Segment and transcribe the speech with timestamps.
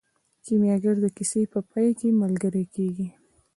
[0.45, 3.07] کیمیاګر د کیسې په پای کې ملګری کیږي.